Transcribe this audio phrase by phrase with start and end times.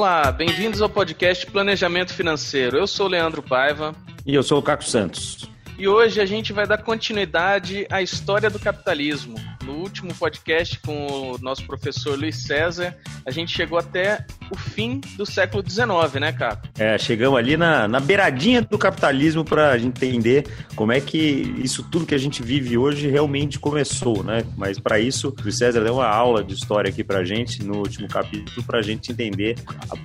[0.00, 2.78] Olá, bem-vindos ao podcast Planejamento Financeiro.
[2.78, 3.94] Eu sou o Leandro Paiva.
[4.24, 5.46] E eu sou o Caco Santos.
[5.78, 9.34] E hoje a gente vai dar continuidade à história do capitalismo.
[9.80, 12.94] Último podcast com o nosso professor Luiz César,
[13.24, 16.68] a gente chegou até o fim do século XIX, né, Caco?
[16.78, 21.18] É, chegamos ali na, na beiradinha do capitalismo para a gente entender como é que
[21.62, 24.44] isso tudo que a gente vive hoje realmente começou, né?
[24.54, 27.64] Mas para isso, o Luiz César deu uma aula de história aqui para a gente
[27.64, 29.56] no último capítulo para a gente entender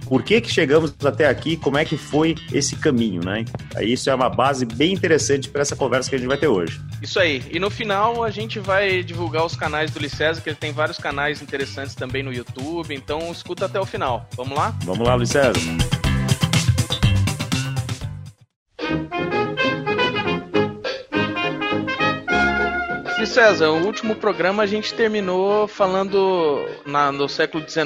[0.07, 3.43] por que que chegamos até aqui, como é que foi esse caminho, né?
[3.81, 6.79] Isso é uma base bem interessante para essa conversa que a gente vai ter hoje.
[7.01, 7.43] Isso aí.
[7.51, 10.71] E no final a gente vai divulgar os canais do Luiz César, que ele tem
[10.71, 14.27] vários canais interessantes também no YouTube, então escuta até o final.
[14.35, 14.75] Vamos lá?
[14.83, 15.29] Vamos lá, Luiz
[23.35, 23.69] César.
[23.69, 27.85] O último programa a gente terminou falando na, no século XIX,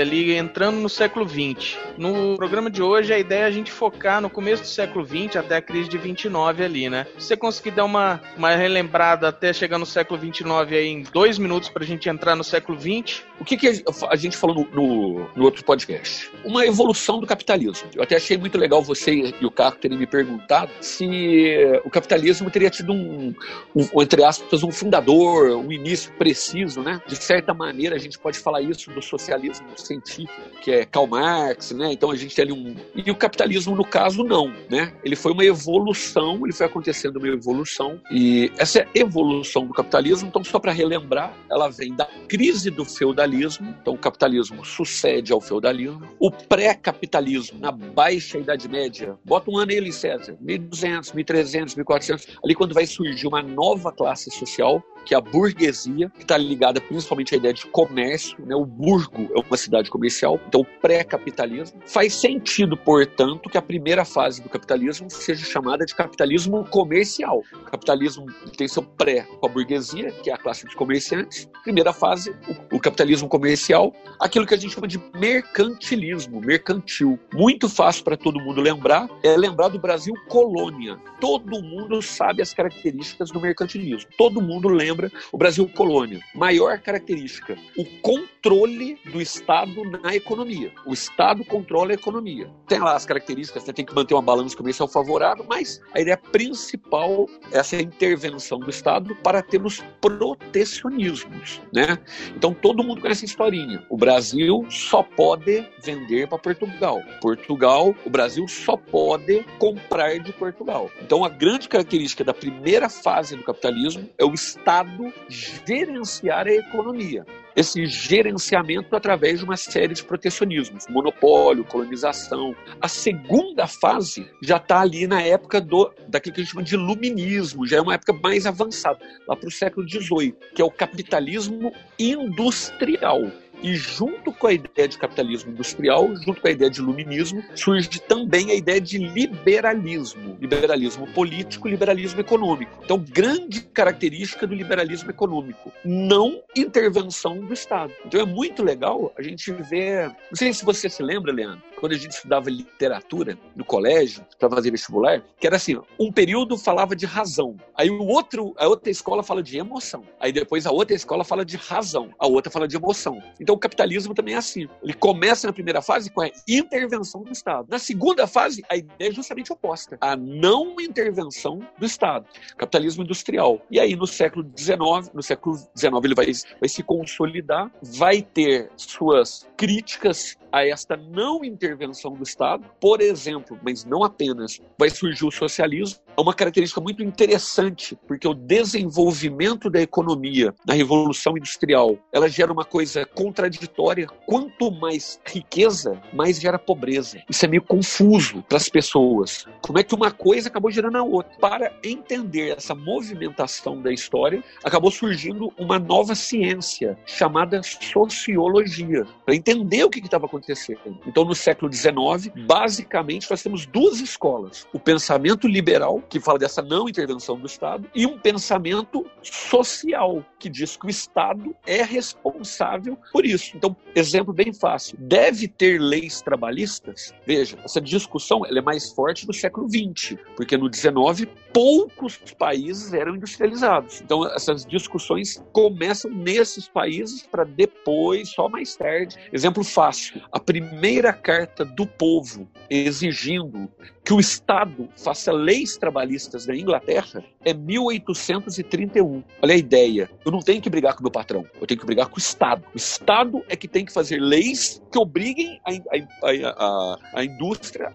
[0.00, 1.78] ali entrando no século XX.
[1.96, 5.36] No programa de hoje, a ideia é a gente focar no começo do século XX
[5.36, 7.06] até a crise de 29 ali, né?
[7.16, 11.68] Você conseguir dar uma, uma relembrada até chegar no século 29 aí em dois minutos
[11.68, 13.22] para a gente entrar no século XX.
[13.38, 16.28] O que, que a gente falou no, no, no, outro podcast?
[16.44, 17.88] Uma evolução do capitalismo.
[17.94, 22.50] Eu até achei muito legal você e o Caco terem me perguntado se o capitalismo
[22.50, 23.32] teria tido um,
[23.76, 26.98] um entre aspas, um fundador, um início preciso, né?
[27.06, 31.72] De certa maneira, a gente pode falar isso do socialismo científico, que é Karl Marx,
[31.72, 31.92] né?
[31.92, 32.74] Então a gente tem ali um.
[32.94, 34.94] E o capitalismo, no caso, não, né?
[35.04, 40.42] Ele foi uma evolução, ele foi acontecendo uma evolução, e essa evolução do capitalismo, então,
[40.42, 46.08] só para relembrar, ela vem da crise do feudalismo, então o capitalismo sucede ao feudalismo,
[46.18, 52.54] o pré-capitalismo, na baixa Idade Média, bota um ano aí, César, 1200, 1300, 1400, ali
[52.54, 54.97] quando vai surgir uma nova classe social Joe.
[55.04, 58.36] Que é a burguesia, que está ligada principalmente à ideia de comércio.
[58.44, 58.54] Né?
[58.54, 61.80] O Burgo é uma cidade comercial, então pré-capitalismo.
[61.86, 67.42] Faz sentido, portanto, que a primeira fase do capitalismo seja chamada de capitalismo comercial.
[67.54, 71.48] O capitalismo tem seu pré com a burguesia, que é a classe dos comerciantes.
[71.62, 72.30] Primeira fase,
[72.70, 77.18] o, o capitalismo comercial, aquilo que a gente chama de mercantilismo, mercantil.
[77.32, 80.98] Muito fácil para todo mundo lembrar, é lembrar do Brasil colônia.
[81.20, 84.10] Todo mundo sabe as características do mercantilismo.
[84.16, 86.20] Todo mundo lembra lembra o Brasil colônia.
[86.34, 90.72] Maior característica, o controle do Estado na economia.
[90.86, 92.50] O Estado controla a economia.
[92.66, 97.26] Tem lá as características, tem que manter uma balança comercial favorável, mas a ideia principal
[97.52, 101.98] é essa intervenção do Estado para termos protecionismos, né?
[102.34, 103.84] Então todo mundo conhece a historinha.
[103.90, 107.02] O Brasil só pode vender para Portugal.
[107.20, 110.90] Portugal, o Brasil só pode comprar de Portugal.
[111.02, 116.52] Então a grande característica da primeira fase do capitalismo é o Estado Estado gerenciar a
[116.52, 117.26] economia.
[117.56, 122.54] Esse gerenciamento através de uma série de protecionismos, monopólio, colonização.
[122.80, 126.74] A segunda fase já está ali na época do, daquilo que a gente chama de
[126.74, 130.70] iluminismo, já é uma época mais avançada, lá para o século XVIII, que é o
[130.70, 133.22] capitalismo industrial.
[133.62, 138.00] E junto com a ideia de capitalismo industrial, junto com a ideia de iluminismo, surge
[138.00, 140.36] também a ideia de liberalismo.
[140.40, 142.80] Liberalismo político, liberalismo econômico.
[142.84, 147.92] Então, grande característica do liberalismo econômico, não intervenção do Estado.
[148.04, 150.08] Então é muito legal a gente ver.
[150.08, 154.50] Não sei se você se lembra, Leandro, quando a gente estudava literatura no colégio, para
[154.50, 158.90] fazer vestibular, que era assim: um período falava de razão, aí o outro, a outra
[158.90, 162.66] escola fala de emoção, aí depois a outra escola fala de razão, a outra fala
[162.66, 163.22] de emoção.
[163.48, 164.68] Então o capitalismo também é assim.
[164.82, 167.66] Ele começa na primeira fase com a intervenção do Estado.
[167.70, 172.26] Na segunda fase, a ideia é justamente oposta: a não intervenção do Estado.
[172.58, 173.58] Capitalismo industrial.
[173.70, 176.26] E aí no século XIX, no século XIX ele vai,
[176.60, 183.58] vai se consolidar, vai ter suas críticas a esta não intervenção do Estado, por exemplo,
[183.62, 186.00] mas não apenas, vai surgir o socialismo.
[186.16, 192.52] É uma característica muito interessante, porque o desenvolvimento da economia na Revolução Industrial, ela gera
[192.52, 194.06] uma coisa contraditória.
[194.26, 197.22] Quanto mais riqueza, mais gera pobreza.
[197.28, 199.46] Isso é meio confuso para as pessoas.
[199.60, 201.32] Como é que uma coisa acabou gerando a outra?
[201.38, 209.84] Para entender essa movimentação da história, acabou surgindo uma nova ciência chamada sociologia, para entender
[209.84, 210.98] o que estava acontecendo acontecendo.
[211.06, 216.62] Então, no século XIX, basicamente, nós temos duas escolas: o pensamento liberal, que fala dessa
[216.62, 222.98] não intervenção do Estado, e um pensamento social, que diz que o Estado é responsável
[223.12, 223.56] por isso.
[223.56, 227.12] Então, exemplo bem fácil: deve ter leis trabalhistas?
[227.26, 232.92] Veja, essa discussão ela é mais forte no século XX, porque no XIX poucos países
[232.92, 234.00] eram industrializados.
[234.00, 239.16] Então, essas discussões começam nesses países para depois, só mais tarde.
[239.32, 243.68] Exemplo fácil: A primeira carta do povo exigindo
[244.04, 249.24] que o Estado faça leis trabalhistas na Inglaterra é 1831.
[249.42, 250.08] Olha a ideia.
[250.24, 252.20] Eu não tenho que brigar com o meu patrão, eu tenho que brigar com o
[252.20, 252.62] Estado.
[252.72, 257.90] O Estado é que tem que fazer leis que obriguem a, a, a, a indústria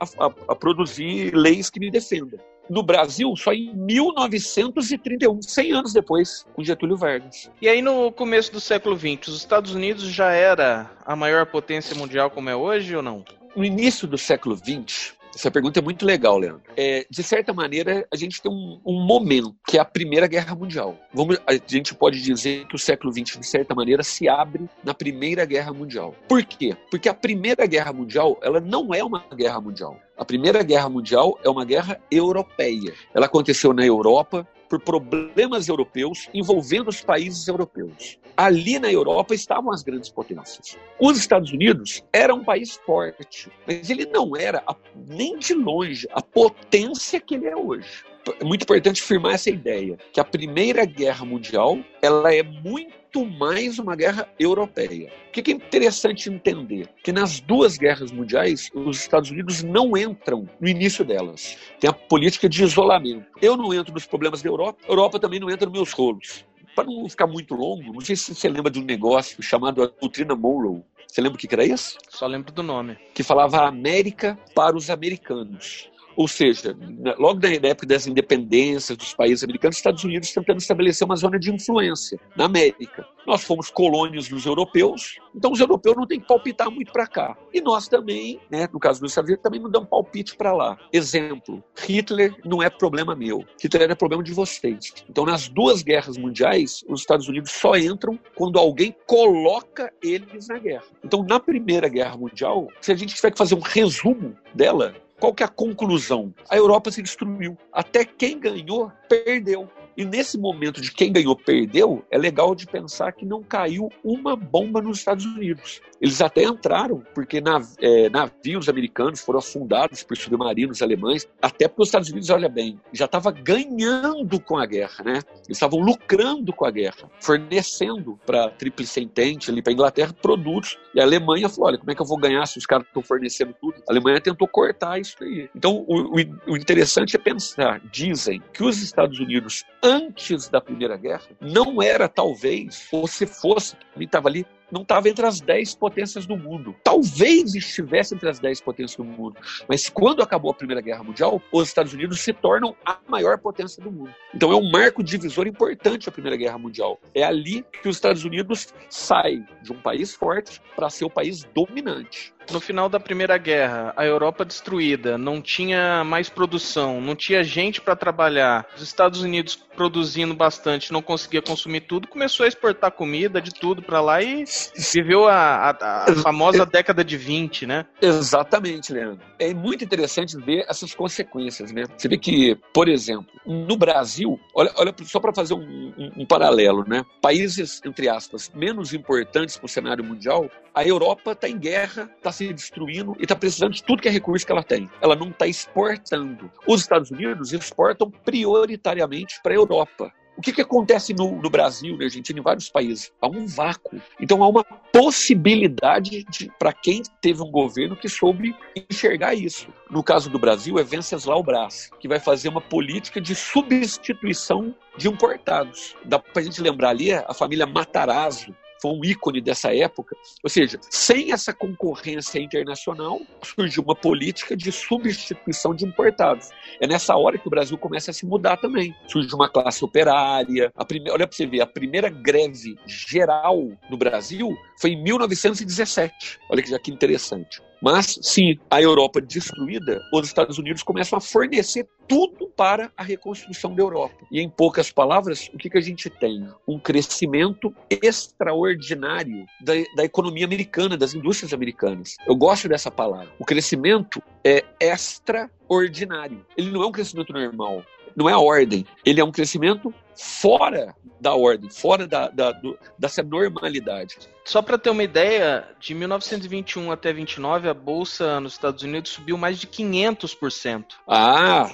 [0.50, 2.38] a, produzir leis que me defendam
[2.70, 7.50] no Brasil só em 1931, 100 anos depois, com Getúlio Vargas.
[7.62, 11.96] E aí no começo do século XX, os Estados Unidos já era a maior potência
[11.96, 13.24] mundial como é hoje ou não?
[13.56, 16.62] No início do século XX, essa pergunta é muito legal, Leandro.
[16.78, 20.56] É, de certa maneira, a gente tem um, um, momento, que é a Primeira Guerra
[20.56, 20.98] Mundial.
[21.14, 24.94] Vamos, a gente pode dizer que o século XX, de certa maneira, se abre na
[24.94, 26.16] Primeira Guerra Mundial.
[26.28, 26.76] Por quê?
[26.90, 30.00] Porque a Primeira Guerra Mundial, ela não é uma guerra mundial.
[30.16, 32.94] A Primeira Guerra Mundial é uma guerra europeia.
[33.14, 34.48] Ela aconteceu na Europa
[34.80, 38.20] por problemas europeus envolvendo os países europeus.
[38.36, 40.78] Ali na Europa estavam as grandes potências.
[41.00, 44.64] Os Estados Unidos era um país forte, mas ele não era
[44.96, 48.04] nem de longe a potência que ele é hoje.
[48.40, 53.78] É muito importante firmar essa ideia que a Primeira Guerra Mundial ela é muito mais
[53.80, 55.12] uma guerra europeia.
[55.28, 56.90] O que é interessante entender?
[57.04, 61.58] Que nas duas guerras mundiais, os Estados Unidos não entram no início delas.
[61.80, 63.26] Tem a política de isolamento.
[63.42, 66.46] Eu não entro nos problemas da Europa, a Europa também não entra nos meus rolos.
[66.76, 69.88] Para não ficar muito longo, não sei se você lembra de um negócio chamado a
[69.88, 70.82] doutrina Monroe.
[71.08, 71.98] Você lembra o que era isso?
[72.10, 72.98] Só lembro do nome.
[73.14, 75.93] Que falava América para os americanos.
[76.16, 76.76] Ou seja,
[77.18, 81.40] logo na época das independências dos países americanos, os Estados Unidos tentando estabelecer uma zona
[81.40, 83.06] de influência na América.
[83.26, 87.38] Nós fomos colônias dos europeus, então os europeus não têm que palpitar muito para cá.
[87.54, 90.78] E nós também, né, no caso dos Estados Unidos, também não damos palpite para lá.
[90.92, 94.94] Exemplo, Hitler não é problema meu, Hitler é problema de vocês.
[95.10, 100.60] Então, nas duas guerras mundiais, os Estados Unidos só entram quando alguém coloca eles na
[100.60, 100.86] guerra.
[101.04, 105.34] Então, na Primeira Guerra Mundial, se a gente tiver que fazer um resumo dela, qual
[105.34, 106.34] que é a conclusão?
[106.50, 107.58] A Europa se destruiu.
[107.72, 109.70] Até quem ganhou, perdeu.
[109.96, 114.36] E nesse momento de quem ganhou perdeu, é legal de pensar que não caiu uma
[114.36, 115.82] bomba nos Estados Unidos.
[116.02, 121.84] Eles até entraram, porque nav é, navios americanos foram afundados por submarinos alemães, até porque
[121.84, 125.22] os Estados Unidos, olha bem, já estava ganhando com a guerra, né?
[125.46, 130.14] Eles estavam lucrando com a guerra, fornecendo para a Tríplice Entente, ali para a Inglaterra,
[130.22, 130.78] produtos.
[130.94, 133.02] E a Alemanha falou: olha, como é que eu vou ganhar se os caras estão
[133.02, 133.76] fornecendo tudo?
[133.88, 135.50] A Alemanha tentou cortar isso aí.
[135.56, 140.96] Então, o, o, o interessante é pensar, dizem que os Estados Unidos antes da Primeira
[140.96, 146.26] Guerra, não era talvez, ou se fosse, estava ali não estava entre as 10 potências
[146.26, 146.76] do mundo.
[146.84, 149.38] Talvez estivesse entre as 10 potências do mundo.
[149.68, 153.82] Mas quando acabou a Primeira Guerra Mundial, os Estados Unidos se tornam a maior potência
[153.82, 154.14] do mundo.
[154.34, 157.00] Então é um marco divisor importante a Primeira Guerra Mundial.
[157.14, 161.44] É ali que os Estados Unidos saem de um país forte para ser o país
[161.54, 162.34] dominante.
[162.52, 167.80] No final da Primeira Guerra, a Europa destruída, não tinha mais produção, não tinha gente
[167.80, 168.68] para trabalhar.
[168.76, 173.82] Os Estados Unidos produzindo bastante, não conseguia consumir tudo, começou a exportar comida de tudo
[173.82, 174.46] para lá e
[174.94, 177.86] viveu a, a, a, famosa década de 20, né?
[178.02, 179.20] Exatamente, Leandro.
[179.40, 181.84] É muito interessante ver essas consequências, né?
[181.98, 186.26] Você vê que, por exemplo, no Brasil, olha, olha só para fazer um, um, um,
[186.26, 187.04] paralelo, né?
[187.22, 192.32] Países, entre aspas, menos importantes para o cenário mundial, a Europa está em guerra, está
[192.32, 194.90] se destruindo e está precisando de tudo que é recurso que ela tem.
[195.02, 196.52] Ela não está exportando.
[196.68, 200.12] Os Estados Unidos exportam prioritariamente para a Europa.
[200.36, 203.12] O que, que acontece no, no, Brasil, na Argentina, em vários países?
[203.22, 204.02] Há um vácuo.
[204.20, 206.26] Então há uma possibilidade
[206.58, 208.56] para quem teve um governo que soube
[208.90, 209.68] enxergar isso.
[209.90, 215.08] No caso do Brasil, é Venceslau Braz, que vai fazer uma política de substituição de
[215.08, 215.96] importados.
[216.04, 220.14] Dá para a gente lembrar ali a família Matarazzo, foi um ícone dessa época.
[220.44, 226.50] Ou seja, sem essa concorrência internacional, surgiu uma política de substituição de importados.
[226.82, 228.94] É nessa hora que o Brasil começa a se mudar também.
[229.08, 230.70] Surge uma classe operária.
[230.76, 236.40] A primeira, olha para você ver, a primeira greve geral no Brasil foi em 1917.
[236.50, 237.62] Olha que que interessante.
[237.84, 243.76] Mas, sim, a Europa destruída, os Estados Unidos começam a fornecer tudo para a reconstrução
[243.76, 244.26] da Europa.
[244.32, 246.48] E, em poucas palavras, o que, que a gente tem?
[246.66, 252.16] Um crescimento extraordinário da, da economia americana, das indústrias americanas.
[252.26, 253.34] Eu gosto dessa palavra.
[253.38, 256.46] O crescimento é extraordinário.
[256.56, 257.84] Ele não é um crescimento normal
[258.16, 262.78] não é a ordem, ele é um crescimento fora da ordem, fora da, da do,
[263.00, 264.18] dessa normalidade.
[264.44, 269.38] Só para ter uma ideia, de 1921 até 29, a bolsa nos Estados Unidos subiu
[269.38, 270.84] mais de 500%.
[271.08, 271.72] Ah,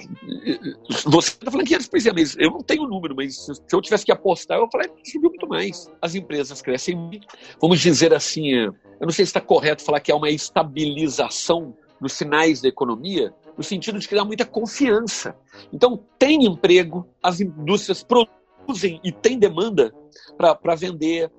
[1.04, 4.12] você está falando 500%, mas eu não tenho o número, mas se eu tivesse que
[4.12, 5.90] apostar, eu falei que subiu muito mais.
[6.00, 7.26] As empresas crescem muito.
[7.60, 12.14] Vamos dizer assim, eu não sei se está correto falar que há uma estabilização nos
[12.14, 15.36] sinais da economia, no sentido de criar muita confiança.
[15.70, 19.94] Então, tem emprego, as indústrias produzem e tem demanda
[20.38, 21.30] para vender,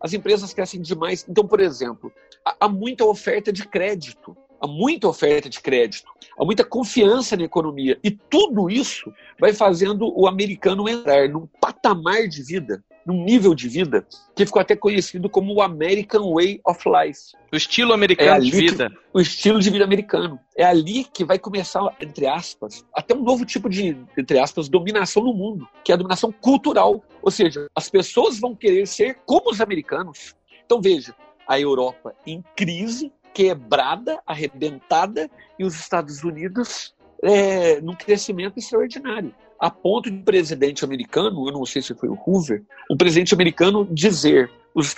[0.00, 1.24] as empresas crescem demais.
[1.28, 2.12] Então, por exemplo,
[2.44, 7.98] há muita oferta de crédito, há muita oferta de crédito, há muita confiança na economia.
[8.02, 13.70] E tudo isso vai fazendo o americano entrar num patamar de vida num nível de
[13.70, 17.32] vida que ficou até conhecido como o American Way of Life.
[17.50, 18.90] O estilo americano é de vida.
[18.90, 20.38] Que, o estilo de vida americano.
[20.54, 25.24] É ali que vai começar, entre aspas, até um novo tipo de, entre aspas, dominação
[25.24, 27.02] no mundo, que é a dominação cultural.
[27.22, 30.36] Ou seja, as pessoas vão querer ser como os americanos.
[30.66, 31.14] Então veja,
[31.48, 39.70] a Europa em crise, quebrada, arrebentada, e os Estados Unidos é, num crescimento extraordinário a
[39.70, 43.86] ponto de um presidente americano, eu não sei se foi o Hoover, um presidente americano
[43.90, 44.50] dizer,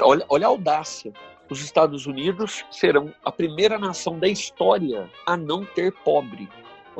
[0.02, 1.12] olha, olha a audácia,
[1.48, 6.48] os Estados Unidos serão a primeira nação da história a não ter pobre.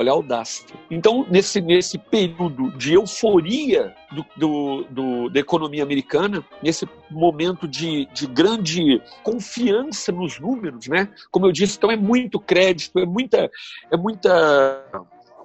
[0.01, 0.65] Olha a audácia.
[0.91, 8.07] Então, nesse, nesse período de euforia do, do, do, da economia americana, nesse momento de,
[8.07, 11.07] de grande confiança nos números, né?
[11.31, 13.51] Como eu disse, então é muito crédito, é muita,
[13.93, 14.87] é muita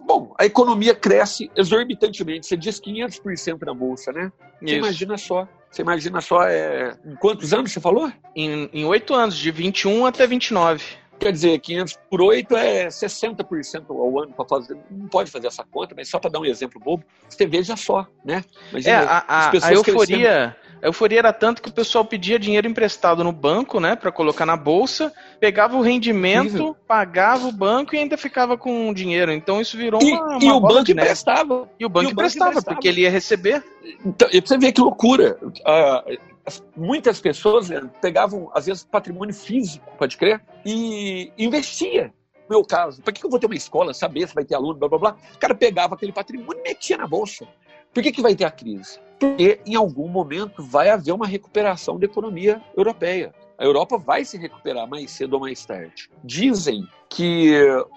[0.08, 2.48] Bom, a economia cresce exorbitantemente.
[2.48, 4.32] Você diz 500% na bolsa, né?
[4.62, 5.48] Você imagina só.
[5.70, 6.96] Você imagina só, é...
[7.06, 8.10] em quantos anos você falou?
[8.34, 10.82] Em oito anos, de 21 até 29.
[11.19, 14.77] Quer dizer, 500 por 8 é 60% ao ano para fazer.
[14.91, 18.05] Não pode fazer essa conta, mas só para dar um exemplo bobo, você veja só,
[18.24, 18.43] né?
[18.72, 20.55] Imagina, é, a, a, a euforia.
[20.81, 24.45] A euforia era tanto que o pessoal pedia dinheiro emprestado no banco, né, para colocar
[24.45, 29.31] na bolsa, pegava o rendimento, pagava o banco e ainda ficava com dinheiro.
[29.31, 31.67] Então isso virou e, uma, e o banco emprestava.
[31.79, 33.63] E o banco, e o emprestava, banco porque ele ia receber.
[34.05, 35.39] Então, e você vê que loucura.
[35.41, 36.35] Uh,
[36.75, 42.14] muitas pessoas né, pegavam, às vezes, patrimônio físico, pode crer, e investia.
[42.48, 44.75] No meu caso, para que eu vou ter uma escola, saber se vai ter aluno,
[44.75, 45.16] blá blá blá?
[45.34, 47.48] O cara pegava aquele patrimônio e metia na bolsa.
[47.94, 49.00] Por que, que vai ter a crise?
[49.20, 53.34] Porque em algum momento vai haver uma recuperação da economia europeia.
[53.58, 56.10] A Europa vai se recuperar mais cedo ou mais tarde.
[56.24, 57.54] Dizem que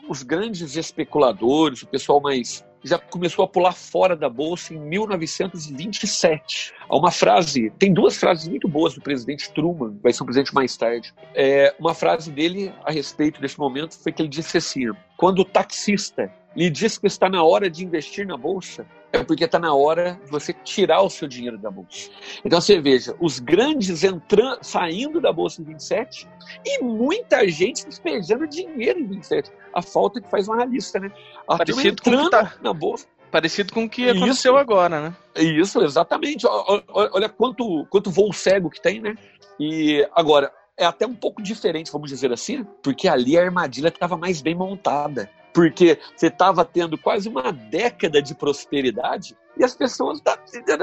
[0.09, 6.73] os grandes especuladores, o pessoal mais já começou a pular fora da bolsa em 1927.
[6.89, 10.55] Há uma frase, tem duas frases muito boas do presidente Truman, vai ser um presidente
[10.55, 11.13] mais tarde.
[11.35, 15.45] É, uma frase dele a respeito desse momento foi que ele disse assim: quando o
[15.45, 19.75] taxista lhe diz que está na hora de investir na bolsa, é porque está na
[19.75, 22.11] hora de você tirar o seu dinheiro da bolsa.
[22.45, 26.29] Então você veja, os grandes entrando, saindo da bolsa em 27
[26.65, 29.51] e muita gente despejando dinheiro em 27.
[29.73, 31.11] A falta que faz um analista, né?
[31.49, 33.07] A Parecido com que tá na bolsa.
[33.31, 34.57] Parecido com o que aconteceu Isso.
[34.57, 35.17] agora, né?
[35.37, 36.47] Isso, exatamente.
[36.47, 39.15] Olha, olha quanto, quanto voo cego que tem, né?
[39.61, 44.17] E agora, é até um pouco diferente, vamos dizer assim, porque ali a armadilha estava
[44.17, 50.23] mais bem montada porque você estava tendo quase uma década de prosperidade e as pessoas,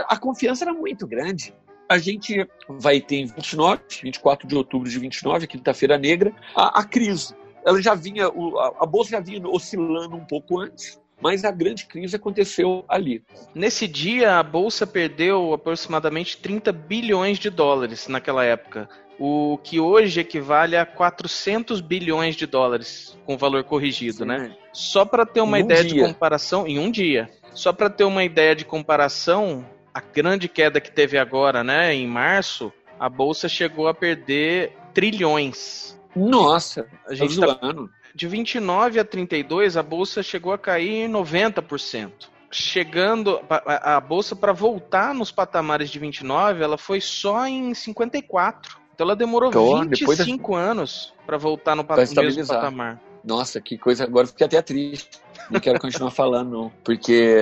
[0.08, 1.56] a confiança era muito grande.
[1.88, 6.84] A gente vai ter em 29, 24 de outubro de 29, quinta-feira negra, a, a,
[6.84, 7.34] crise.
[7.66, 12.16] Ela já vinha, a bolsa já vinha oscilando um pouco antes, mas a grande crise
[12.16, 13.24] aconteceu ali.
[13.54, 20.20] Nesse dia, a bolsa perdeu aproximadamente 30 bilhões de dólares naquela época o que hoje
[20.20, 24.26] equivale a 400 bilhões de dólares com valor corrigido, Sim.
[24.26, 24.56] né?
[24.74, 27.30] Só para ter uma em ideia um de comparação, em um dia.
[27.54, 32.06] Só para ter uma ideia de comparação, a grande queda que teve agora, né, em
[32.06, 35.98] março, a bolsa chegou a perder trilhões.
[36.16, 37.90] Nossa, a gente tá ano.
[38.14, 42.12] De 29 a 32, a bolsa chegou a cair 90%
[42.52, 48.85] chegando a, a bolsa para voltar nos patamares de 29, ela foi só em 54.
[48.96, 50.58] Então ela demorou então, 25 da...
[50.58, 53.02] anos para voltar no pat mesmo patamar.
[53.26, 54.06] Nossa, que coisa.
[54.06, 55.10] Agora fiquei até triste.
[55.50, 56.72] Não quero continuar falando, não.
[56.84, 57.36] Porque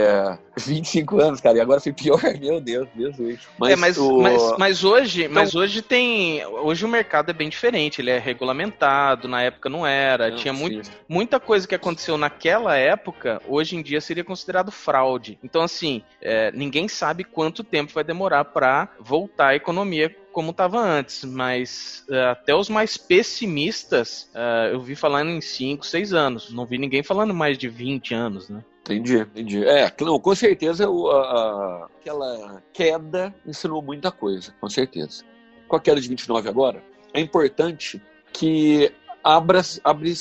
[0.58, 3.42] 25 anos, cara, e agora foi pior, meu Deus, Jesus.
[3.58, 4.20] Mas, é, mas, o...
[4.20, 5.36] mas, mas, hoje, então...
[5.36, 6.44] mas hoje tem.
[6.46, 10.30] Hoje o mercado é bem diferente, ele é regulamentado, na época não era.
[10.30, 15.38] Não, Tinha muito, muita coisa que aconteceu naquela época, hoje em dia seria considerado fraude.
[15.44, 20.80] Então, assim, é, ninguém sabe quanto tempo vai demorar para voltar a economia como estava
[20.80, 26.52] antes, mas uh, até os mais pessimistas uh, eu vi falando em 5, 6 anos.
[26.52, 28.64] Não vi ninguém falando mais de 20 anos, né?
[28.82, 29.64] Entendi, entendi.
[29.64, 35.24] É, não, com certeza a, a, aquela queda ensinou muita coisa, com certeza.
[35.70, 38.02] Com a queda de 29 agora, é importante
[38.34, 38.92] que
[39.24, 40.14] abra-se abre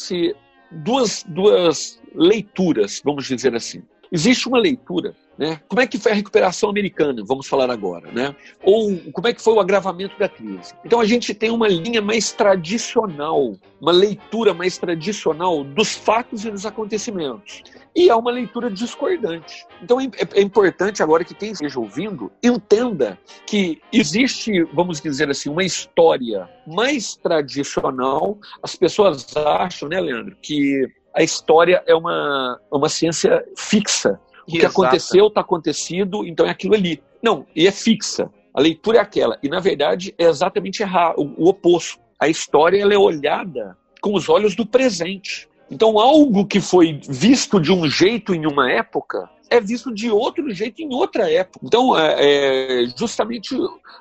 [0.70, 3.82] duas, duas leituras, vamos dizer assim.
[4.12, 5.60] Existe uma leitura né?
[5.68, 8.34] Como é que foi a recuperação americana, vamos falar agora, né?
[8.62, 10.74] Ou como é que foi o agravamento da crise?
[10.84, 16.50] Então a gente tem uma linha mais tradicional, uma leitura mais tradicional dos fatos e
[16.50, 17.62] dos acontecimentos.
[17.94, 19.66] E é uma leitura discordante.
[19.82, 25.30] Então é, é, é importante agora que quem esteja ouvindo entenda que existe, vamos dizer
[25.30, 28.38] assim, uma história mais tradicional.
[28.62, 34.66] As pessoas acham, né, Leandro, que a história é uma, uma ciência fixa o que
[34.66, 37.02] aconteceu está acontecido, então é aquilo ali.
[37.22, 38.30] Não, e é fixa.
[38.54, 39.38] A leitura é aquela.
[39.42, 42.00] E, na verdade, é exatamente errar, o, o oposto.
[42.18, 45.48] A história ela é olhada com os olhos do presente.
[45.72, 50.50] Então, algo que foi visto de um jeito em uma época é visto de outro
[50.50, 51.64] jeito em outra época.
[51.64, 53.56] Então, é, é justamente,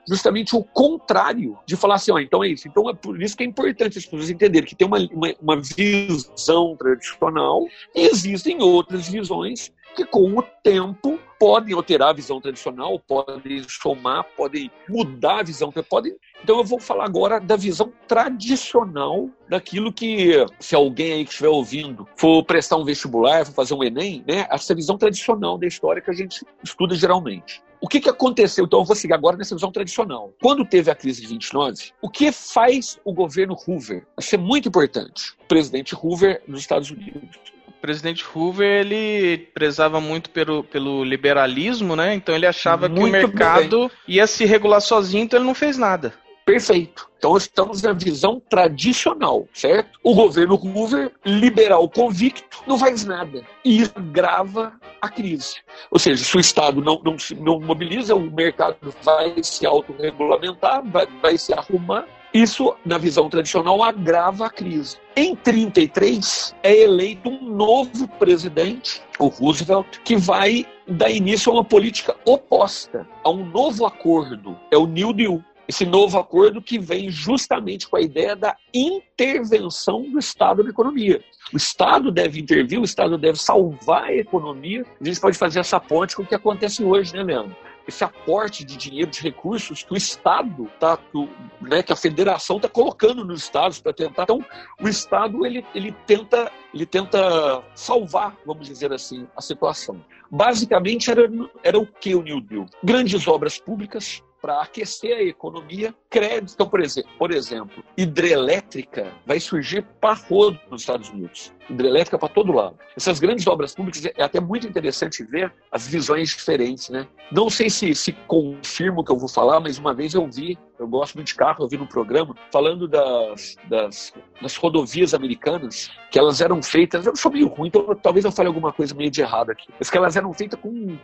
[0.05, 2.67] justamente o contrário de falar assim, ó, então é isso.
[2.67, 5.61] Então, é por isso que é importante as pessoas entenderem que tem uma, uma, uma
[5.61, 12.99] visão tradicional e existem outras visões que com o tempo podem alterar a visão tradicional,
[12.99, 16.15] podem somar, podem mudar a visão, podem.
[16.43, 21.49] Então eu vou falar agora da visão tradicional daquilo que, se alguém aí que estiver
[21.49, 25.99] ouvindo for prestar um vestibular, for fazer um Enem, né, essa visão tradicional da história
[25.99, 27.63] que a gente estuda geralmente.
[27.81, 28.65] O que, que aconteceu?
[28.65, 30.31] Então, eu vou seguir agora nessa visão tradicional.
[30.39, 34.05] Quando teve a crise de 29, o que faz o governo Hoover?
[34.19, 35.33] Isso é muito importante.
[35.43, 37.39] O presidente Hoover nos Estados Unidos
[37.81, 42.13] presidente Hoover ele prezava muito pelo, pelo liberalismo, né?
[42.13, 44.15] Então ele achava muito que o mercado bem.
[44.15, 46.13] ia se regular sozinho, então ele não fez nada.
[46.45, 47.09] Perfeito.
[47.17, 49.99] Então estamos na visão tradicional, certo?
[50.03, 53.43] O governo Hoover, liberal convicto, não faz nada.
[53.63, 55.57] E isso agrava a crise.
[55.89, 60.83] Ou seja, se o Estado não, não se não mobiliza, o mercado vai se autorregulamentar,
[60.83, 64.97] vai, vai se arrumar isso, na visão tradicional, agrava a crise.
[65.15, 71.63] Em 33 é eleito um novo presidente, o Roosevelt, que vai dar início a uma
[71.63, 75.43] política oposta, a um novo acordo, é o New Deal.
[75.67, 81.21] Esse novo acordo que vem justamente com a ideia da intervenção do Estado na economia.
[81.53, 84.85] O Estado deve intervir, o Estado deve salvar a economia.
[84.99, 87.55] A gente pode fazer essa ponte com o que acontece hoje, né, Leandro?
[87.87, 91.29] Esse aporte de dinheiro, de recursos que o Estado tá, que,
[91.61, 94.23] né, que a federação está colocando nos estados para tentar.
[94.23, 94.45] Então,
[94.81, 100.03] o Estado ele, ele tenta ele tenta salvar, vamos dizer assim, a situação.
[100.29, 101.29] Basicamente era,
[101.61, 102.65] era o que o New Deal?
[102.81, 109.39] Grandes obras públicas, para aquecer a economia, crédito, então, por exemplo, por exemplo, hidrelétrica vai
[109.39, 111.53] surgir para rodo nos Estados Unidos.
[111.69, 112.77] Hidrelétrica para todo lado.
[112.95, 117.07] Essas grandes obras públicas é até muito interessante ver as visões diferentes, né?
[117.31, 120.57] Não sei se se confirma o que eu vou falar, mas uma vez eu vi,
[120.79, 125.89] eu gosto muito de carro, eu vi no programa falando das, das, das rodovias americanas,
[126.09, 129.11] que elas eram feitas, eu sou meio ruim, então talvez eu fale alguma coisa meio
[129.11, 130.97] de errado aqui, mas que elas eram feitas com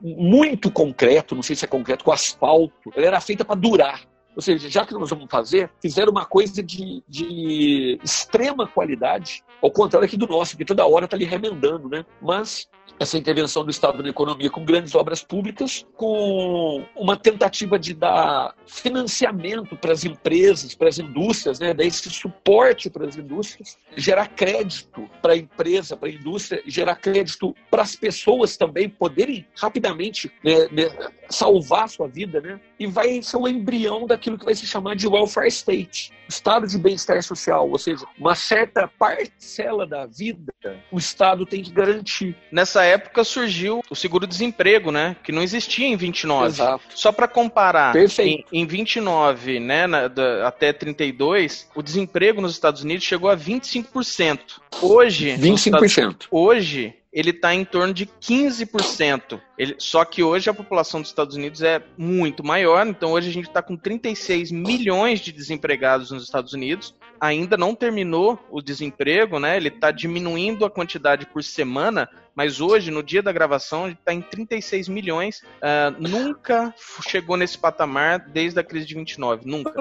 [0.00, 4.00] muito concreto, não sei se é concreto, com asfalto, ela era feita para durar.
[4.36, 9.70] Ou seja, já que nós vamos fazer, fizeram uma coisa de, de extrema qualidade, ao
[9.70, 12.04] contrário aqui do nosso, que toda hora está ali remendando, né?
[12.20, 12.68] Mas
[12.98, 18.54] essa intervenção do Estado na economia com grandes obras públicas, com uma tentativa de dar
[18.66, 21.74] financiamento para as empresas, para as indústrias, né?
[21.74, 26.96] dar esse suporte para as indústrias, gerar crédito para a empresa, para a indústria, gerar
[26.96, 32.60] crédito para as pessoas também poderem rapidamente né, né, salvar a sua vida, né?
[32.78, 36.78] e vai ser o embrião daquilo que vai se chamar de welfare state, estado de
[36.78, 40.52] bem-estar social, ou seja, uma certa parcela da vida
[40.90, 42.36] o Estado tem que garantir.
[42.50, 45.16] Nessa época surgiu o seguro-desemprego, né?
[45.22, 46.46] Que não existia em 29.
[46.46, 46.84] Exato.
[46.94, 52.82] Só para comparar, em, em, 29, né, na, da, até 32, o desemprego nos Estados
[52.82, 54.38] Unidos chegou a 25%.
[54.80, 55.86] Hoje, 25%.
[55.86, 59.40] Estados, hoje ele está em torno de 15%.
[59.56, 63.32] Ele, só que hoje a população dos Estados Unidos é muito maior, então hoje a
[63.32, 66.92] gente está com 36 milhões de desempregados nos Estados Unidos.
[67.20, 69.56] Ainda não terminou o desemprego, né?
[69.56, 74.20] Ele está diminuindo a quantidade por semana, mas hoje, no dia da gravação, está em
[74.20, 75.40] 36 milhões.
[75.62, 76.74] Uh, nunca
[77.08, 79.72] chegou nesse patamar desde a crise de 29, nunca.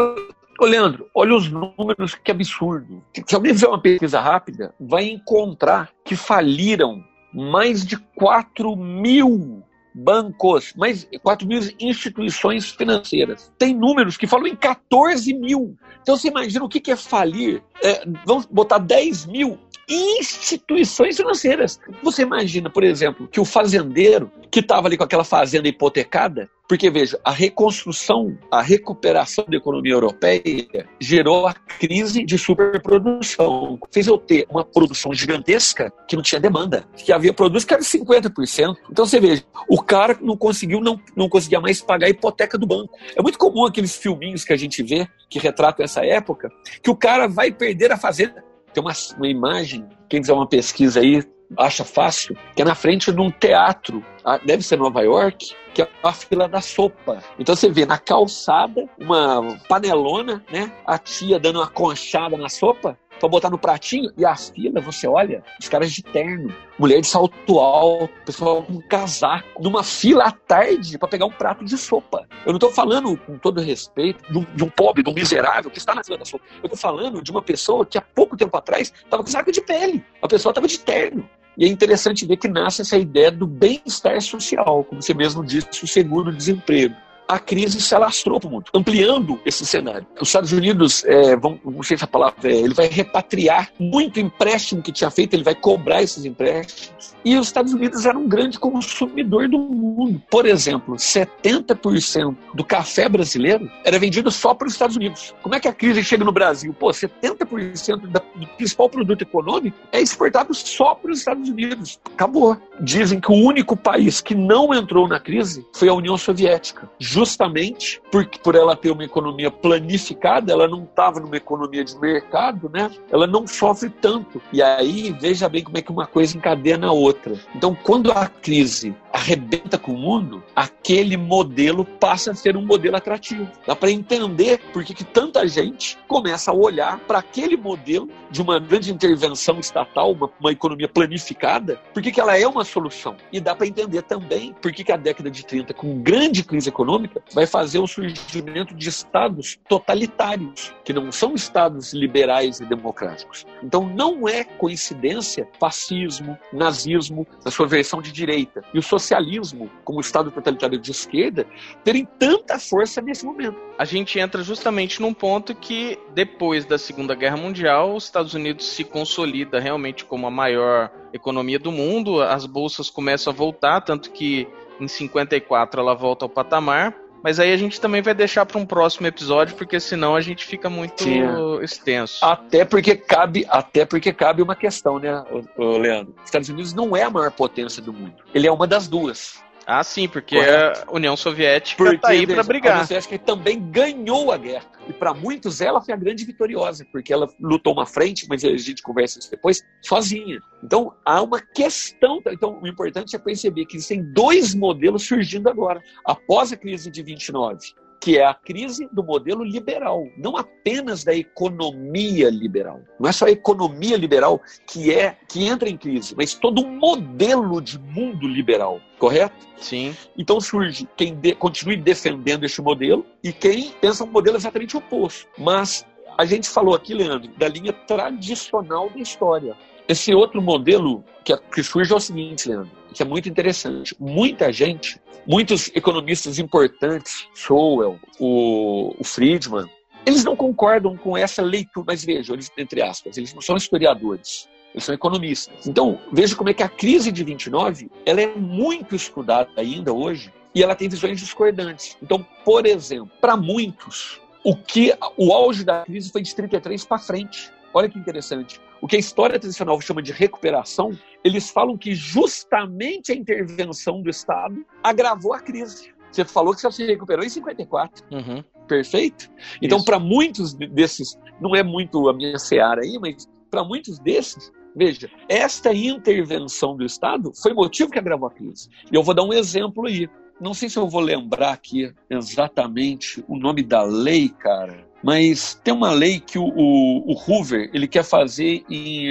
[0.59, 3.03] Ô, Leandro, olha os números, que absurdo.
[3.27, 10.73] Se alguém fizer uma pesquisa rápida, vai encontrar que faliram mais de 4 mil bancos,
[10.75, 13.51] mais 4 mil instituições financeiras.
[13.57, 15.77] Tem números que falam em 14 mil.
[16.01, 17.63] Então você imagina o que é falir.
[17.83, 21.79] É, vamos botar 10 mil instituições financeiras.
[22.01, 26.89] Você imagina, por exemplo, que o fazendeiro que estava ali com aquela fazenda hipotecada, porque
[26.89, 33.79] veja, a reconstrução, a recuperação da economia europeia gerou a crise de superprodução.
[33.91, 37.83] Fez eu ter uma produção gigantesca que não tinha demanda, que havia produtos que eram
[37.83, 38.75] 50%.
[38.91, 42.67] Então você veja, o cara não conseguiu, não, não conseguia mais pagar a hipoteca do
[42.67, 42.93] banco.
[43.15, 46.49] É muito comum aqueles filminhos que a gente vê que retratam essa época,
[46.81, 50.99] que o cara vai perder a fazenda tem uma, uma imagem, quem fizer uma pesquisa
[50.99, 51.23] aí
[51.57, 54.03] acha fácil, que é na frente de um teatro,
[54.45, 57.19] deve ser Nova York, que é a fila da sopa.
[57.37, 60.71] Então você vê na calçada uma panelona, né?
[60.85, 64.11] A tia dando uma conchada na sopa, para botar no pratinho.
[64.17, 68.81] E a fila, você olha, os caras de terno, mulher de salto alto, pessoal com
[68.81, 72.27] casaco, numa fila à tarde para pegar um prato de sopa.
[72.45, 75.95] Eu não estou falando, com todo respeito, de um, pobre, de um miserável que está
[75.95, 76.43] na fila da sopa.
[76.61, 79.61] Eu estou falando de uma pessoa que há pouco tempo atrás estava com saco de
[79.61, 80.03] pele.
[80.21, 81.27] A pessoa estava de terno.
[81.57, 85.69] E é interessante ver que nasce essa ideia do bem-estar social, como você mesmo disse,
[85.83, 86.95] o seguro-desemprego
[87.33, 90.05] a crise se alastrou para o mundo, ampliando esse cenário.
[90.21, 94.19] Os Estados Unidos, é, vão, não sei se a palavra é, ele vai repatriar muito
[94.19, 97.13] empréstimo que tinha feito, ele vai cobrar esses empréstimos.
[97.25, 100.21] E os Estados Unidos era um grande consumidor do mundo.
[100.29, 105.33] Por exemplo, 70% do café brasileiro era vendido só para os Estados Unidos.
[105.41, 106.73] Como é que a crise chega no Brasil?
[106.77, 108.21] Pô, 70% do
[108.57, 111.99] principal produto econômico é exportado só para os Estados Unidos.
[112.13, 112.57] Acabou.
[112.79, 116.89] Dizem que o único país que não entrou na crise foi a União Soviética
[117.23, 122.69] justamente porque por ela ter uma economia planificada, ela não estava numa economia de mercado,
[122.69, 122.91] né?
[123.11, 124.41] Ela não sofre tanto.
[124.51, 127.39] E aí, veja bem como é que uma coisa encadena a outra.
[127.55, 132.97] Então, quando a crise arrebenta com o mundo, aquele modelo passa a ser um modelo
[132.97, 133.47] atrativo.
[133.67, 138.59] Dá para entender por que tanta gente começa a olhar para aquele modelo de uma
[138.59, 143.15] grande intervenção estatal, uma, uma economia planificada, porque que ela é uma solução.
[143.31, 147.21] E dá para entender também por que a década de 30, com grande crise econômica,
[147.33, 153.45] vai fazer o surgimento de estados totalitários, que não são estados liberais e democráticos.
[153.61, 159.99] Então não é coincidência fascismo, nazismo, na sua versão de direita, e o socialismo, como
[159.99, 161.45] Estado totalitário de esquerda,
[161.83, 163.57] terem tanta força nesse momento.
[163.77, 168.65] A gente entra justamente num ponto que, depois da Segunda Guerra Mundial, os Estados Unidos
[168.65, 174.11] se consolida realmente como a maior economia do mundo, as bolsas começam a voltar, tanto
[174.11, 174.47] que
[174.79, 177.02] em 54 ela volta ao patamar.
[177.23, 180.45] Mas aí a gente também vai deixar para um próximo episódio, porque senão a gente
[180.45, 181.23] fica muito Sim.
[181.61, 182.23] extenso.
[182.23, 185.23] Até porque cabe, até porque cabe uma questão, né,
[185.57, 186.13] Leandro?
[186.17, 188.15] Os Estados Unidos não é a maior potência do mundo.
[188.33, 189.41] Ele é uma das duas.
[189.65, 190.83] Ah, sim, porque Correto.
[190.87, 192.71] a União Soviética está aí para brigar.
[192.71, 194.65] A União Soviética também ganhou a guerra.
[194.87, 198.55] E para muitos ela foi a grande vitoriosa, porque ela lutou uma frente, mas a
[198.57, 200.41] gente conversa isso depois, sozinha.
[200.61, 202.21] Então há uma questão.
[202.27, 205.81] Então o importante é perceber que existem dois modelos surgindo agora.
[206.05, 207.73] Após a crise de 29,
[208.03, 212.81] que é a crise do modelo liberal, não apenas da economia liberal.
[212.99, 216.79] Não é só a economia liberal que é que entra em crise, mas todo um
[216.79, 219.47] modelo de mundo liberal, correto?
[219.55, 219.95] Sim.
[220.17, 225.25] Então surge quem de, continue defendendo este modelo e quem pensa um modelo exatamente oposto.
[225.37, 225.85] Mas
[226.17, 229.55] a gente falou aqui, Leandro, da linha tradicional da história.
[229.87, 233.95] Esse outro modelo que, que surge é o seguinte, Leandro, que é muito interessante.
[233.99, 239.69] Muita gente muitos economistas importantes, Sowell, o, o Friedman,
[240.05, 244.49] eles não concordam com essa leitura, mas vejam, eles, entre aspas, eles não são historiadores,
[244.73, 245.65] eles são economistas.
[245.65, 250.33] Então, veja como é que a crise de 29 ela é muito estudada ainda hoje
[250.53, 251.97] e ela tem visões discordantes.
[252.01, 256.99] Então, por exemplo, para muitos, o que o auge da crise foi de 33 para
[256.99, 257.49] frente.
[257.73, 258.59] Olha que interessante.
[258.83, 260.91] O que a história tradicional chama de recuperação,
[261.23, 265.93] eles falam que justamente a intervenção do Estado agravou a crise.
[266.11, 268.05] Você falou que você se recuperou em 54.
[268.11, 268.43] Uhum.
[268.67, 269.31] Perfeito?
[269.61, 274.51] Então, para muitos desses, não é muito a minha seara aí, mas para muitos desses,
[274.75, 278.67] veja, esta intervenção do Estado foi o motivo que agravou a crise.
[278.91, 280.09] E eu vou dar um exemplo aí.
[280.41, 285.73] Não sei se eu vou lembrar aqui exatamente o nome da lei, cara mas tem
[285.73, 289.09] uma lei que o, o, o Hoover ele quer fazer em.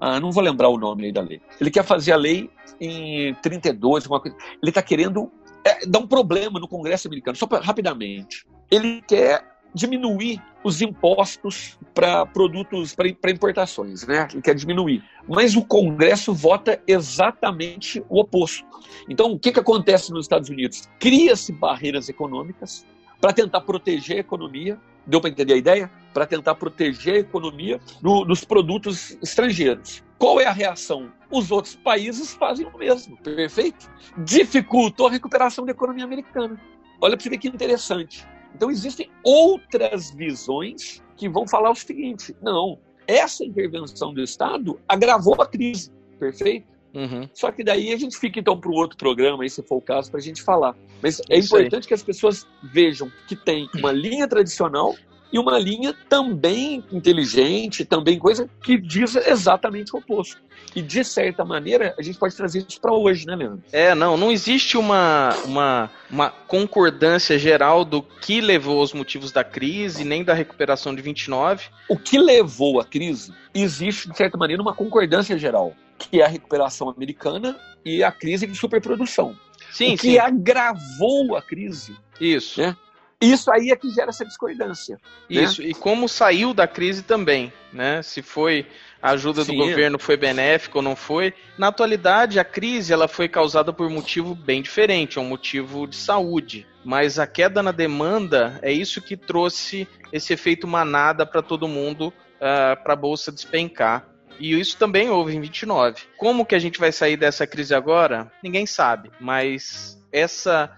[0.00, 1.40] Ah, não vou lembrar o nome aí da lei.
[1.60, 2.48] Ele quer fazer a lei
[2.80, 4.36] em 32, uma coisa.
[4.62, 5.30] Ele está querendo
[5.64, 8.46] é, dar um problema no Congresso americano, só pra, rapidamente.
[8.70, 14.28] Ele quer diminuir os impostos para produtos, para importações, né?
[14.32, 15.02] Ele quer diminuir.
[15.28, 18.64] Mas o Congresso vota exatamente o oposto.
[19.08, 20.88] Então, o que, que acontece nos Estados Unidos?
[20.98, 22.86] Cria-se barreiras econômicas
[23.20, 25.90] para tentar proteger a economia Deu para entender a ideia?
[26.12, 30.04] Para tentar proteger a economia do, dos produtos estrangeiros.
[30.18, 31.10] Qual é a reação?
[31.30, 33.90] Os outros países fazem o mesmo, perfeito?
[34.18, 36.60] Dificultou a recuperação da economia americana.
[37.00, 38.26] Olha para você ver que interessante.
[38.54, 45.40] Então existem outras visões que vão falar o seguinte: não, essa intervenção do Estado agravou
[45.40, 46.77] a crise, perfeito?
[46.94, 47.28] Uhum.
[47.32, 49.80] Só que daí a gente fica então para o outro programa, aí se for o
[49.80, 50.74] caso, para a gente falar.
[51.02, 51.88] Mas é Isso importante aí.
[51.88, 54.94] que as pessoas vejam que tem uma linha tradicional
[55.32, 60.40] e uma linha também inteligente, também coisa que diz exatamente o oposto.
[60.74, 63.62] E de certa maneira a gente pode trazer isso para hoje, né, Leandro?
[63.72, 69.44] É, não, não existe uma, uma, uma concordância geral do que levou aos motivos da
[69.44, 71.68] crise, nem da recuperação de 29.
[71.88, 76.28] O que levou à crise, existe de certa maneira uma concordância geral, que é a
[76.28, 79.36] recuperação americana e a crise de superprodução.
[79.70, 80.18] Sim, o que sim.
[80.18, 81.96] agravou a crise.
[82.20, 82.60] Isso.
[82.60, 82.76] Né?
[83.20, 84.94] Isso aí é que gera essa discordância.
[85.28, 85.42] Né?
[85.42, 85.68] Isso, né?
[85.68, 88.00] e como saiu da crise também, né?
[88.00, 88.64] Se foi
[89.02, 89.52] a ajuda Sim.
[89.52, 91.32] do governo foi benéfica ou não foi.
[91.56, 95.86] Na atualidade, a crise ela foi causada por um motivo bem diferente, é um motivo
[95.86, 96.66] de saúde.
[96.84, 102.08] Mas a queda na demanda é isso que trouxe esse efeito manada para todo mundo,
[102.08, 104.08] uh, ah, para a bolsa despencar.
[104.38, 106.02] E isso também houve em 29.
[106.16, 108.30] Como que a gente vai sair dessa crise agora?
[108.42, 109.10] Ninguém sabe.
[109.20, 110.72] Mas essa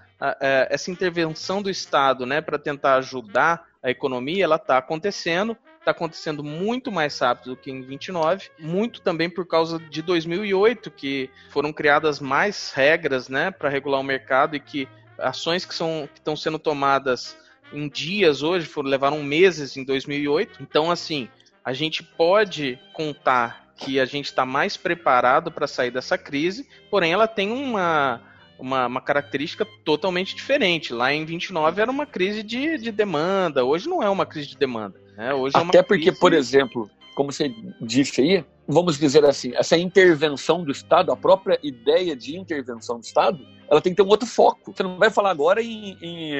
[0.69, 6.45] essa intervenção do Estado, né, para tentar ajudar a economia, ela está acontecendo está acontecendo
[6.45, 11.73] muito mais rápido do que em 29, muito também por causa de 2008, que foram
[11.73, 14.87] criadas mais regras né, para regular o mercado e que
[15.19, 17.35] ações que, são, que estão sendo tomadas
[17.73, 20.63] em dias hoje foram, levaram meses em 2008.
[20.63, 21.31] Então, assim,
[21.65, 27.13] a gente pode contar que a gente está mais preparado para sair dessa crise, porém
[27.13, 28.21] ela tem uma
[28.61, 30.93] uma, uma característica totalmente diferente.
[30.93, 34.57] Lá em 29 era uma crise de, de demanda, hoje não é uma crise de
[34.57, 35.01] demanda.
[35.17, 35.33] Né?
[35.33, 36.21] Hoje Até é porque, crise...
[36.21, 41.59] por exemplo, como você disse aí, vamos dizer assim, essa intervenção do Estado, a própria
[41.63, 44.73] ideia de intervenção do Estado, ela tem que ter um outro foco.
[44.75, 46.33] Você não vai falar agora em, em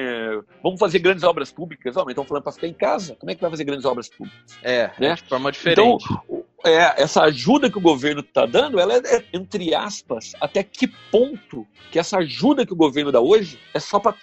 [0.61, 3.15] vamos fazer grandes obras públicas, oh, então falando para ficar em casa.
[3.15, 4.57] Como é que vai fazer grandes obras públicas?
[4.61, 5.11] É, né?
[5.11, 5.79] é de forma diferente.
[5.79, 10.63] Então, é, essa ajuda que o governo está dando, ela é, é, entre aspas, até
[10.63, 14.15] que ponto que essa ajuda que o governo dá hoje é só para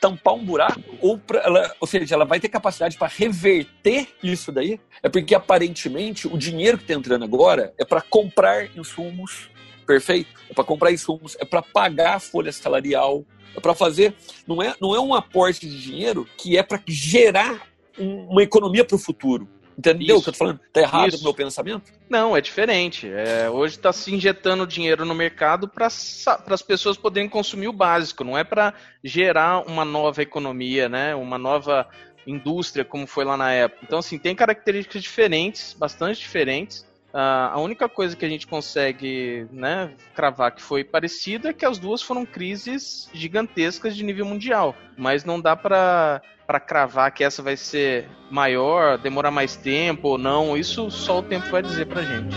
[0.00, 4.50] tampar um buraco, ou, pra, ela, ou seja, ela vai ter capacidade para reverter isso
[4.50, 9.50] daí, é porque aparentemente o dinheiro que está entrando agora é para comprar insumos,
[9.86, 10.30] perfeito?
[10.48, 14.14] É para comprar insumos, é para pagar a folha salarial, é para fazer.
[14.46, 18.84] Não é, não é um aporte de dinheiro que é para gerar um, uma economia
[18.84, 19.48] para o futuro.
[19.80, 20.60] Entendeu o que eu tô falando?
[20.74, 21.90] Tá errado o meu pensamento?
[22.06, 23.10] Não, é diferente.
[23.10, 28.22] É, hoje está se injetando dinheiro no mercado para as pessoas poderem consumir o básico,
[28.22, 31.14] não é para gerar uma nova economia, né?
[31.14, 31.88] Uma nova
[32.26, 33.80] indústria, como foi lá na época.
[33.82, 36.80] Então, assim, tem características diferentes, bastante diferentes.
[37.12, 41.64] Uh, a única coisa que a gente consegue né, cravar que foi parecida é que
[41.64, 44.76] as duas foram crises gigantescas de nível mundial.
[44.96, 46.20] Mas não dá para
[46.58, 50.56] cravar que essa vai ser maior, demorar mais tempo ou não.
[50.56, 52.34] Isso só o tempo vai dizer pra gente.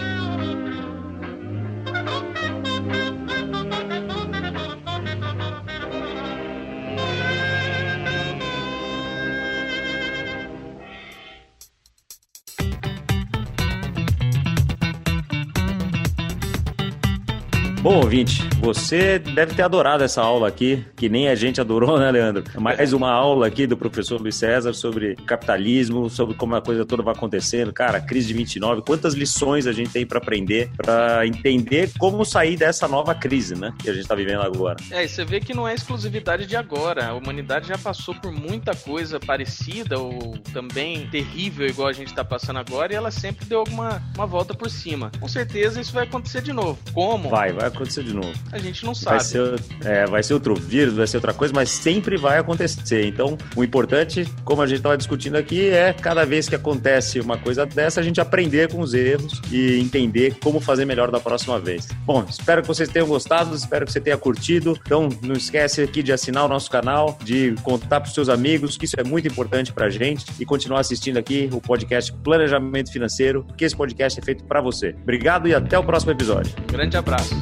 [17.82, 22.10] Bom, ouvinte, você deve ter adorado essa aula aqui, que nem a gente adorou, né,
[22.10, 22.46] Leandro?
[22.62, 27.04] Mais uma aula aqui do professor Luiz César sobre capitalismo, sobre como a coisa toda
[27.04, 27.74] vai acontecendo.
[27.74, 32.56] Cara, crise de 29, quantas lições a gente tem para aprender, para entender como sair
[32.56, 34.78] dessa nova crise, né, que a gente tá vivendo agora.
[34.92, 37.08] É, e você vê que não é exclusividade de agora.
[37.08, 42.24] A humanidade já passou por muita coisa parecida ou também terrível, igual a gente tá
[42.24, 45.12] passando agora, e ela sempre deu alguma uma volta por cima.
[45.20, 46.80] Com certeza isso vai acontecer de novo.
[46.94, 47.30] Como?
[47.30, 48.32] Vai, vai acontecer de novo.
[48.54, 49.18] A gente não sabe.
[49.18, 53.08] Vai ser, é, vai ser outro vírus, vai ser outra coisa, mas sempre vai acontecer.
[53.08, 57.36] Então, o importante, como a gente estava discutindo aqui, é cada vez que acontece uma
[57.36, 61.60] coisa dessa, a gente aprender com os erros e entender como fazer melhor da próxima
[61.60, 61.88] vez.
[62.06, 64.80] Bom, espero que vocês tenham gostado, espero que você tenha curtido.
[64.86, 68.78] Então, não esquece aqui de assinar o nosso canal, de contar para os seus amigos,
[68.78, 72.92] que isso é muito importante para a gente, e continuar assistindo aqui o podcast Planejamento
[72.92, 74.96] Financeiro, que esse podcast é feito para você.
[75.02, 76.54] Obrigado e até o próximo episódio.
[76.68, 77.34] Grande abraço.